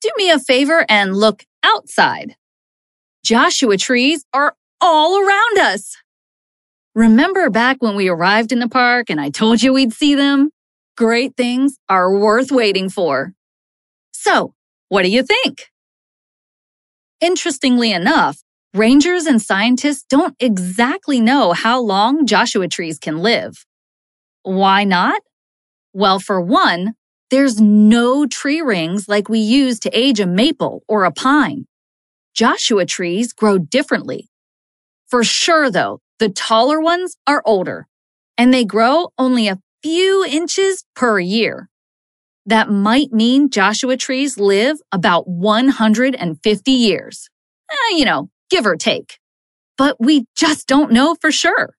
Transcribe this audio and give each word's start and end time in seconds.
do 0.00 0.10
me 0.16 0.30
a 0.30 0.38
favor 0.38 0.84
and 0.88 1.16
look 1.16 1.44
outside. 1.62 2.36
Joshua 3.24 3.76
trees 3.76 4.24
are 4.32 4.54
all 4.80 5.18
around 5.20 5.58
us. 5.58 5.96
Remember 6.94 7.50
back 7.50 7.76
when 7.80 7.94
we 7.94 8.08
arrived 8.08 8.50
in 8.50 8.58
the 8.58 8.68
park 8.68 9.10
and 9.10 9.20
I 9.20 9.30
told 9.30 9.62
you 9.62 9.72
we'd 9.72 9.92
see 9.92 10.14
them? 10.14 10.50
Great 10.96 11.36
things 11.36 11.76
are 11.88 12.12
worth 12.12 12.50
waiting 12.50 12.88
for. 12.88 13.32
So, 14.12 14.54
what 14.88 15.02
do 15.02 15.08
you 15.10 15.22
think? 15.22 15.70
Interestingly 17.20 17.92
enough, 17.92 18.42
rangers 18.74 19.26
and 19.26 19.40
scientists 19.40 20.04
don't 20.08 20.34
exactly 20.40 21.20
know 21.20 21.52
how 21.52 21.80
long 21.80 22.26
Joshua 22.26 22.66
trees 22.68 22.98
can 22.98 23.18
live. 23.18 23.64
Why 24.42 24.84
not? 24.84 25.20
Well, 25.92 26.18
for 26.18 26.40
one, 26.40 26.94
there's 27.30 27.60
no 27.60 28.26
tree 28.26 28.60
rings 28.60 29.08
like 29.08 29.28
we 29.28 29.38
use 29.38 29.78
to 29.80 29.98
age 29.98 30.20
a 30.20 30.26
maple 30.26 30.82
or 30.88 31.04
a 31.04 31.12
pine. 31.12 31.66
Joshua 32.34 32.84
trees 32.86 33.32
grow 33.32 33.58
differently. 33.58 34.28
For 35.08 35.24
sure, 35.24 35.70
though, 35.70 36.00
the 36.18 36.28
taller 36.28 36.80
ones 36.80 37.16
are 37.26 37.42
older 37.44 37.86
and 38.36 38.52
they 38.52 38.64
grow 38.64 39.08
only 39.18 39.48
a 39.48 39.58
few 39.82 40.24
inches 40.24 40.84
per 40.94 41.18
year. 41.18 41.68
That 42.46 42.70
might 42.70 43.12
mean 43.12 43.50
Joshua 43.50 43.96
trees 43.96 44.38
live 44.38 44.78
about 44.92 45.28
150 45.28 46.70
years. 46.70 47.28
Eh, 47.70 47.96
you 47.96 48.04
know, 48.04 48.28
give 48.50 48.66
or 48.66 48.76
take. 48.76 49.18
But 49.78 49.96
we 50.00 50.24
just 50.36 50.66
don't 50.66 50.92
know 50.92 51.16
for 51.20 51.30
sure. 51.30 51.74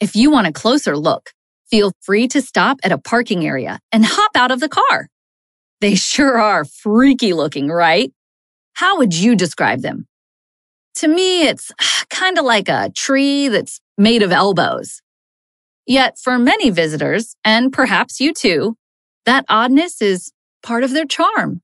If 0.00 0.16
you 0.16 0.30
want 0.30 0.46
a 0.46 0.52
closer 0.52 0.96
look, 0.96 1.30
feel 1.70 1.92
free 2.00 2.28
to 2.28 2.42
stop 2.42 2.78
at 2.82 2.92
a 2.92 2.98
parking 2.98 3.46
area 3.46 3.78
and 3.92 4.04
hop 4.04 4.32
out 4.34 4.50
of 4.50 4.60
the 4.60 4.68
car. 4.68 5.08
They 5.80 5.94
sure 5.94 6.38
are 6.38 6.64
freaky 6.64 7.32
looking, 7.32 7.68
right? 7.68 8.12
How 8.74 8.98
would 8.98 9.14
you 9.14 9.36
describe 9.36 9.80
them? 9.80 10.06
To 10.96 11.08
me, 11.08 11.42
it's 11.42 11.70
kind 12.10 12.38
of 12.38 12.44
like 12.44 12.68
a 12.68 12.90
tree 12.94 13.48
that's 13.48 13.80
made 13.96 14.22
of 14.22 14.32
elbows. 14.32 15.00
Yet 15.86 16.18
for 16.18 16.38
many 16.38 16.70
visitors, 16.70 17.34
and 17.44 17.72
perhaps 17.72 18.20
you 18.20 18.32
too, 18.34 18.76
that 19.26 19.44
oddness 19.48 20.02
is 20.02 20.32
part 20.62 20.84
of 20.84 20.90
their 20.90 21.06
charm. 21.06 21.62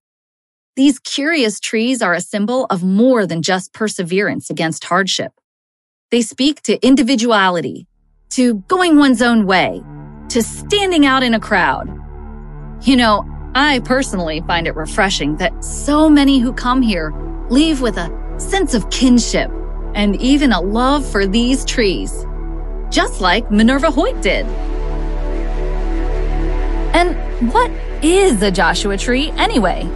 These 0.76 0.98
curious 0.98 1.58
trees 1.60 2.02
are 2.02 2.14
a 2.14 2.20
symbol 2.20 2.66
of 2.66 2.82
more 2.82 3.26
than 3.26 3.42
just 3.42 3.72
perseverance 3.72 4.50
against 4.50 4.84
hardship. 4.84 5.32
They 6.10 6.22
speak 6.22 6.62
to 6.62 6.84
individuality, 6.86 7.86
to 8.30 8.56
going 8.68 8.96
one's 8.96 9.22
own 9.22 9.46
way, 9.46 9.82
to 10.30 10.42
standing 10.42 11.06
out 11.06 11.22
in 11.22 11.34
a 11.34 11.40
crowd. 11.40 11.88
You 12.82 12.96
know, 12.96 13.24
I 13.54 13.78
personally 13.80 14.42
find 14.46 14.66
it 14.66 14.76
refreshing 14.76 15.36
that 15.36 15.64
so 15.64 16.10
many 16.10 16.38
who 16.38 16.52
come 16.52 16.82
here 16.82 17.12
leave 17.48 17.80
with 17.80 17.96
a 17.96 18.10
sense 18.38 18.74
of 18.74 18.90
kinship 18.90 19.50
and 19.94 20.20
even 20.20 20.52
a 20.52 20.60
love 20.60 21.06
for 21.10 21.26
these 21.26 21.64
trees, 21.64 22.26
just 22.90 23.20
like 23.20 23.50
Minerva 23.50 23.90
Hoyt 23.90 24.20
did. 24.20 24.44
And 26.94 27.16
what 27.52 27.70
is 28.02 28.42
a 28.42 28.50
Joshua 28.50 28.96
tree 28.98 29.30
anyway? 29.32 29.88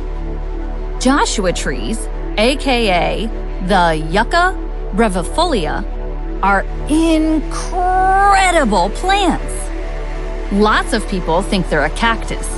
Joshua 1.01 1.53
trees, 1.53 2.09
aka 2.39 3.27
the 3.67 4.07
Yucca 4.11 4.57
brevifolia, 4.95 5.85
are 6.43 6.63
incredible 6.89 7.31
plants. 8.91 9.70
Lots 10.53 10.93
of 10.93 11.07
people 11.07 11.43
think 11.43 11.69
they're 11.69 11.85
a 11.85 11.91
cactus, 11.91 12.49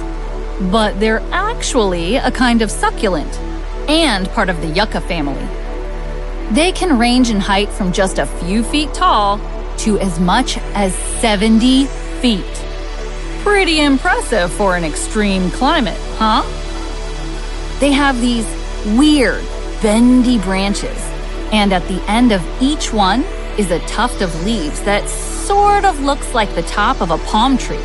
but 0.71 0.99
they're 0.99 1.21
actually 1.31 2.17
a 2.17 2.31
kind 2.31 2.63
of 2.63 2.71
succulent 2.71 3.31
and 3.87 4.27
part 4.31 4.49
of 4.49 4.63
the 4.63 4.69
yucca 4.69 5.03
family. 5.03 5.47
They 6.55 6.73
can 6.73 6.99
range 6.99 7.29
in 7.29 7.39
height 7.39 7.69
from 7.69 7.93
just 7.93 8.19
a 8.19 8.25
few 8.25 8.63
feet 8.63 8.95
tall 8.95 9.39
to 9.79 9.99
as 9.99 10.19
much 10.19 10.57
as 10.75 10.95
70 11.21 11.85
feet. 12.23 12.65
Pretty 13.43 13.83
impressive 13.83 14.51
for 14.51 14.75
an 14.75 14.85
extreme 14.85 15.51
climate, 15.51 15.99
huh? 16.17 16.43
They 17.79 17.93
have 17.93 18.19
these 18.23 18.47
weird, 18.97 19.45
bendy 19.83 20.39
branches, 20.39 20.99
and 21.53 21.75
at 21.75 21.87
the 21.89 22.03
end 22.09 22.33
of 22.33 22.43
each 22.63 22.91
one 22.91 23.23
is 23.59 23.71
a 23.71 23.79
tuft 23.81 24.23
of 24.23 24.45
leaves 24.45 24.81
that 24.83 25.09
sort 25.09 25.85
of 25.85 26.01
looks 26.01 26.35
like 26.35 26.55
the 26.55 26.63
top 26.63 27.01
of 27.01 27.11
a 27.11 27.19
palm 27.19 27.59
tree. 27.59 27.77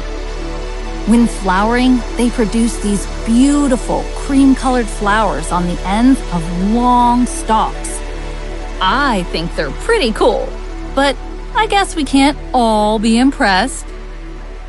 When 1.07 1.28
flowering, 1.28 2.00
they 2.16 2.29
produce 2.29 2.78
these 2.81 3.07
beautiful 3.25 4.03
cream 4.16 4.55
colored 4.55 4.88
flowers 4.88 5.51
on 5.51 5.66
the 5.66 5.79
ends 5.83 6.19
of 6.33 6.73
long 6.73 7.25
stalks. 7.25 7.97
I 8.81 9.23
think 9.31 9.55
they're 9.55 9.72
pretty 9.72 10.11
cool, 10.11 10.47
but 10.94 11.16
I 11.55 11.66
guess 11.67 11.95
we 11.95 12.03
can't 12.03 12.38
all 12.53 12.99
be 12.99 13.17
impressed. 13.17 13.85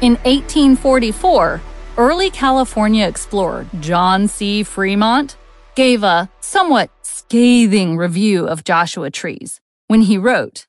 In 0.00 0.12
1844, 0.24 1.60
early 1.96 2.30
California 2.30 3.06
explorer 3.06 3.66
John 3.80 4.28
C. 4.28 4.62
Fremont 4.62 5.36
gave 5.74 6.02
a 6.02 6.30
somewhat 6.40 6.90
scathing 7.02 7.96
review 7.96 8.46
of 8.46 8.64
Joshua 8.64 9.10
trees 9.10 9.60
when 9.88 10.02
he 10.02 10.16
wrote, 10.16 10.66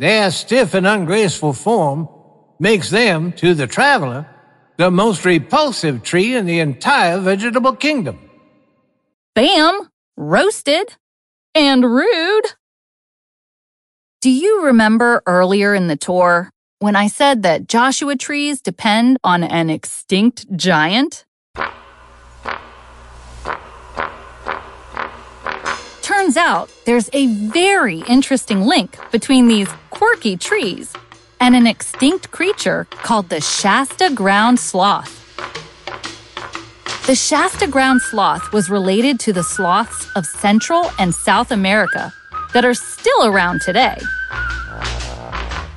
Their 0.00 0.30
stiff 0.30 0.72
and 0.72 0.86
ungraceful 0.86 1.52
form 1.52 2.08
makes 2.58 2.88
them, 2.88 3.32
to 3.32 3.52
the 3.52 3.66
traveler, 3.66 4.26
the 4.78 4.90
most 4.90 5.26
repulsive 5.26 6.02
tree 6.02 6.34
in 6.34 6.46
the 6.46 6.60
entire 6.60 7.18
vegetable 7.18 7.76
kingdom. 7.76 8.18
Bam! 9.34 9.90
Roasted. 10.16 10.96
And 11.54 11.84
rude. 11.84 12.46
Do 14.22 14.30
you 14.30 14.64
remember 14.64 15.22
earlier 15.26 15.74
in 15.74 15.88
the 15.88 15.96
tour 15.96 16.48
when 16.78 16.96
I 16.96 17.06
said 17.06 17.42
that 17.42 17.68
Joshua 17.68 18.16
trees 18.16 18.62
depend 18.62 19.18
on 19.22 19.44
an 19.44 19.68
extinct 19.68 20.46
giant? 20.56 21.26
Turns 26.30 26.36
out 26.36 26.70
there's 26.86 27.10
a 27.12 27.26
very 27.26 28.04
interesting 28.06 28.60
link 28.60 28.96
between 29.10 29.48
these 29.48 29.68
quirky 29.90 30.36
trees 30.36 30.92
and 31.40 31.56
an 31.56 31.66
extinct 31.66 32.30
creature 32.30 32.86
called 32.88 33.30
the 33.30 33.40
Shasta 33.40 34.12
ground 34.14 34.60
sloth. 34.60 35.10
The 37.08 37.16
Shasta 37.16 37.66
ground 37.66 38.00
sloth 38.02 38.52
was 38.52 38.70
related 38.70 39.18
to 39.18 39.32
the 39.32 39.42
sloths 39.42 40.06
of 40.14 40.24
Central 40.24 40.92
and 41.00 41.12
South 41.12 41.50
America 41.50 42.12
that 42.54 42.64
are 42.64 42.74
still 42.74 43.24
around 43.24 43.62
today. 43.62 43.98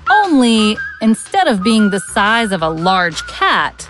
Only 0.07 0.77
instead 1.01 1.47
of 1.47 1.63
being 1.63 1.89
the 1.89 1.99
size 1.99 2.51
of 2.51 2.61
a 2.61 2.69
large 2.69 3.25
cat, 3.25 3.89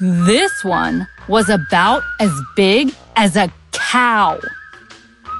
this 0.00 0.64
one 0.64 1.06
was 1.28 1.48
about 1.48 2.02
as 2.18 2.32
big 2.56 2.92
as 3.14 3.36
a 3.36 3.52
cow. 3.70 4.40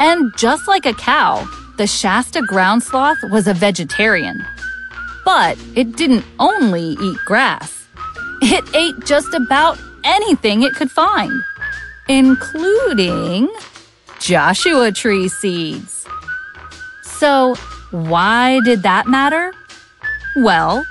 And 0.01 0.35
just 0.37 0.67
like 0.67 0.87
a 0.87 0.95
cow, 0.95 1.47
the 1.77 1.87
Shasta 1.87 2.41
ground 2.41 2.83
sloth 2.83 3.19
was 3.31 3.47
a 3.47 3.53
vegetarian. 3.53 4.43
But 5.27 5.59
it 5.77 5.95
didn't 5.95 6.25
only 6.39 6.97
eat 7.01 7.19
grass. 7.27 7.87
It 8.43 8.65
ate 8.75 9.05
just 9.05 9.35
about 9.35 9.79
anything 10.03 10.63
it 10.63 10.73
could 10.73 10.91
find, 10.91 11.43
including 12.09 13.51
Joshua 14.19 14.91
tree 14.91 15.29
seeds. 15.29 16.07
So, 17.03 17.55
why 17.91 18.61
did 18.65 18.83
that 18.83 19.07
matter? 19.07 19.53
Well, 20.37 20.87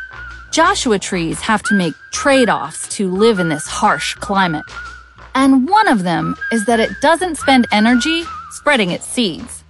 Joshua 0.51 0.99
trees 0.99 1.39
have 1.41 1.63
to 1.63 1.73
make 1.73 1.95
trade 2.11 2.49
offs 2.49 2.87
to 2.97 3.09
live 3.09 3.39
in 3.39 3.49
this 3.49 3.65
harsh 3.65 4.13
climate. 4.15 4.65
And 5.33 5.67
one 5.67 5.87
of 5.87 6.03
them 6.03 6.35
is 6.51 6.65
that 6.65 6.79
it 6.79 6.91
doesn't 7.01 7.37
spend 7.37 7.65
energy 7.71 8.23
spreading 8.59 8.91
its 8.91 9.07
seeds. 9.07 9.63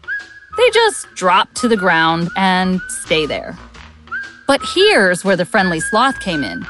They 0.57 0.69
just 0.71 1.07
drop 1.15 1.53
to 1.55 1.67
the 1.67 1.77
ground 1.77 2.29
and 2.35 2.81
stay 2.89 3.25
there. 3.25 3.57
But 4.47 4.61
here's 4.73 5.23
where 5.23 5.37
the 5.37 5.45
friendly 5.45 5.79
sloth 5.79 6.19
came 6.19 6.43
in. 6.43 6.65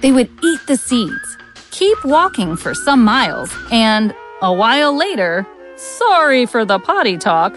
They 0.00 0.10
would 0.10 0.30
eat 0.42 0.60
the 0.66 0.76
seeds, 0.76 1.36
keep 1.70 2.02
walking 2.04 2.56
for 2.56 2.74
some 2.74 3.04
miles, 3.04 3.52
and 3.70 4.14
a 4.40 4.52
while 4.52 4.96
later, 4.96 5.46
sorry 5.76 6.46
for 6.46 6.64
the 6.64 6.78
potty 6.78 7.18
talk, 7.18 7.54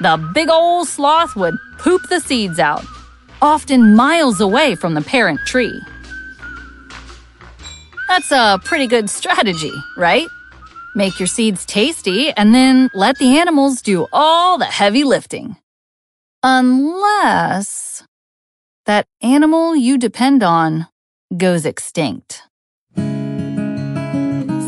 the 0.00 0.16
big 0.34 0.48
old 0.48 0.88
sloth 0.88 1.36
would 1.36 1.54
poop 1.78 2.02
the 2.08 2.20
seeds 2.20 2.58
out, 2.58 2.84
often 3.40 3.94
miles 3.94 4.40
away 4.40 4.74
from 4.74 4.94
the 4.94 5.02
parent 5.02 5.40
tree. 5.46 5.80
That's 8.08 8.32
a 8.32 8.58
pretty 8.64 8.86
good 8.86 9.08
strategy, 9.08 9.72
right? 9.96 10.26
Make 10.94 11.18
your 11.18 11.26
seeds 11.26 11.64
tasty 11.64 12.32
and 12.32 12.54
then 12.54 12.90
let 12.92 13.16
the 13.18 13.38
animals 13.38 13.80
do 13.80 14.06
all 14.12 14.58
the 14.58 14.66
heavy 14.66 15.04
lifting. 15.04 15.56
Unless 16.42 18.04
that 18.84 19.06
animal 19.22 19.74
you 19.74 19.96
depend 19.96 20.42
on 20.42 20.86
goes 21.34 21.64
extinct. 21.64 22.42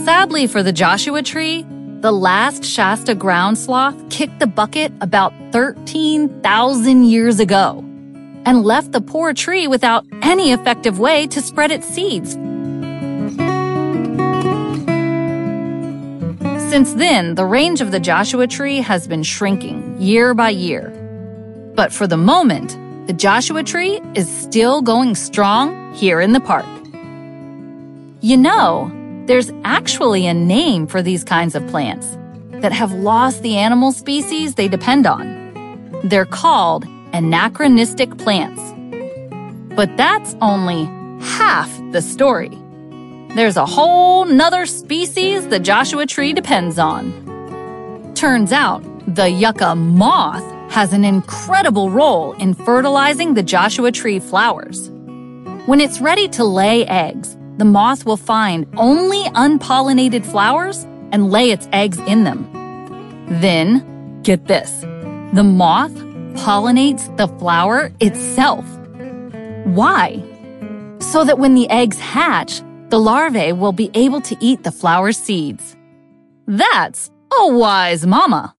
Sadly 0.05 0.47
for 0.47 0.62
the 0.62 0.73
Joshua 0.73 1.23
tree, 1.23 1.67
the 2.00 2.12
last 2.12 2.65
Shasta 2.65 3.15
ground 3.15 3.59
sloth 3.59 3.97
kicked 4.09 4.38
the 4.38 4.47
bucket 4.47 4.93
about 5.00 5.32
13,000 5.53 7.05
years 7.05 7.38
ago 7.41 7.85
and 8.47 8.62
left 8.65 8.93
the 8.93 9.00
poor 9.00 9.35
tree 9.35 9.67
without 9.67 10.06
any 10.23 10.53
effective 10.53 10.99
way 10.99 11.27
to 11.27 11.43
spread 11.43 11.70
its 11.70 11.87
seeds. 11.87 12.37
Since 16.75 16.94
then, 16.94 17.37
the 17.37 17.47
range 17.47 17.81
of 17.81 17.93
the 17.93 18.00
Joshua 18.00 18.49
tree 18.49 18.79
has 18.79 19.06
been 19.06 19.23
shrinking 19.23 19.97
year 20.03 20.35
by 20.35 20.50
year. 20.50 20.91
But 21.76 21.93
for 21.93 22.09
the 22.09 22.17
moment, 22.17 22.76
the 23.06 23.12
Joshua 23.12 23.62
tree 23.62 24.00
is 24.17 24.29
still 24.29 24.82
going 24.82 25.15
strong 25.15 25.94
here 25.94 26.21
in 26.21 26.32
the 26.32 26.41
park. 26.41 26.67
You 28.23 28.37
know, 28.37 28.91
there's 29.26 29.53
actually 29.62 30.26
a 30.26 30.35
name 30.35 30.88
for 30.88 31.00
these 31.00 31.23
kinds 31.23 31.55
of 31.55 31.65
plants 31.69 32.19
that 32.55 32.73
have 32.73 32.91
lost 32.91 33.44
the 33.44 33.56
animal 33.56 33.93
species 33.93 34.56
they 34.56 34.67
depend 34.67 35.06
on. 35.06 35.31
They're 36.03 36.27
called 36.27 36.87
anachronistic 37.12 38.19
plants. 38.19 38.61
But 39.77 39.97
that's 39.97 40.35
only 40.41 40.87
half 41.20 41.70
the 41.93 42.03
story. 42.03 42.59
There's 43.35 43.57
a 43.57 43.67
whole 43.67 44.27
nother 44.27 44.65
species 44.65 45.49
the 45.49 45.59
Joshua 45.59 46.07
tree 46.07 46.33
depends 46.33 46.79
on. 46.79 48.13
Turns 48.15 48.53
out, 48.53 48.81
the 49.13 49.29
yucca 49.29 49.75
moth 49.75 50.45
has 50.73 50.93
an 50.93 51.05
incredible 51.05 51.91
role 51.91 52.35
in 52.35 52.55
fertilizing 52.55 53.35
the 53.35 53.43
Joshua 53.43 53.91
tree 53.91 54.21
flowers. 54.21 54.89
When 55.67 55.81
it's 55.81 56.01
ready 56.01 56.29
to 56.29 56.45
lay 56.45 56.87
eggs, 56.87 57.37
the 57.57 57.65
moth 57.65 58.07
will 58.07 58.17
find 58.17 58.69
only 58.77 59.25
unpollinated 59.25 60.25
flowers 60.25 60.85
and 61.11 61.33
lay 61.33 61.51
its 61.51 61.69
eggs 61.73 61.99
in 62.01 62.23
them. 62.23 62.49
Then, 63.41 64.21
get 64.23 64.47
this, 64.47 64.71
the 65.33 65.43
moth 65.43 65.95
pollinates 66.35 67.15
the 67.17 67.27
flower 67.39 67.91
itself. 67.99 68.65
Why? 69.65 70.23
So 71.01 71.25
that 71.25 71.41
when 71.41 71.55
the 71.55 71.69
eggs 71.69 71.99
hatch, 71.99 72.63
the 72.94 72.99
larvae 73.00 73.52
will 73.52 73.73
be 73.73 73.91
able 73.94 74.20
to 74.20 74.37
eat 74.38 74.62
the 74.62 74.70
flower's 74.70 75.19
seeds. 75.19 75.76
That's 76.46 77.11
a 77.41 77.49
wise 77.49 78.06
mama. 78.06 78.55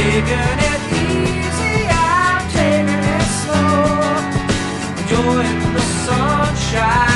taking 0.00 0.60
it 0.72 0.82
easy, 1.02 1.74
I'm 1.90 2.48
taking 2.56 3.04
it 3.16 3.26
slow. 3.40 3.84
Enjoying 5.00 5.74
the 5.74 5.84
sunshine. 6.06 7.09